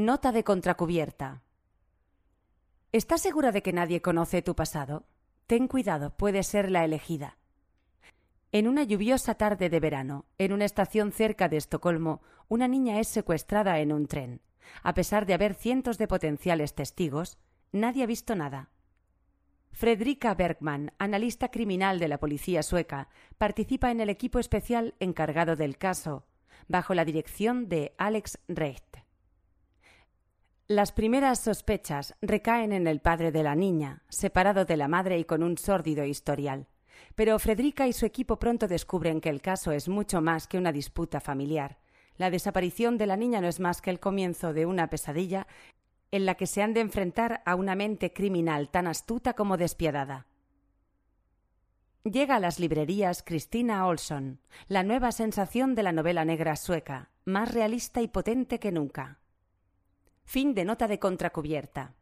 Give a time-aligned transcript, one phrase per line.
[0.00, 1.42] Nota de contracubierta.
[2.90, 5.04] ¿Estás segura de que nadie conoce tu pasado?
[5.46, 7.36] Ten cuidado, puede ser la elegida.
[8.50, 13.08] En una lluviosa tarde de verano, en una estación cerca de Estocolmo, una niña es
[13.08, 14.40] secuestrada en un tren.
[14.82, 17.36] A pesar de haber cientos de potenciales testigos,
[17.70, 18.70] nadie ha visto nada.
[19.70, 25.76] Fredrika Bergman, analista criminal de la policía sueca, participa en el equipo especial encargado del
[25.76, 26.24] caso,
[26.68, 28.99] bajo la dirección de Alex Recht.
[30.70, 35.24] Las primeras sospechas recaen en el padre de la niña, separado de la madre y
[35.24, 36.68] con un sórdido historial.
[37.16, 40.70] Pero Fredrika y su equipo pronto descubren que el caso es mucho más que una
[40.70, 41.78] disputa familiar.
[42.18, 45.48] La desaparición de la niña no es más que el comienzo de una pesadilla
[46.12, 50.28] en la que se han de enfrentar a una mente criminal tan astuta como despiadada.
[52.04, 57.52] Llega a las librerías Christina Olson, la nueva sensación de la novela negra sueca, más
[57.52, 59.19] realista y potente que nunca.
[60.32, 61.96] Fin de nota de contracubierta.